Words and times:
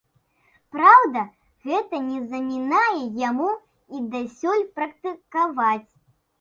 Праўда, 0.75 1.21
гэта 1.67 1.99
не 2.07 2.19
замінае 2.33 3.03
яму 3.29 3.53
і 3.53 3.97
дасюль 4.19 4.67
практыкаваць. 4.81 5.89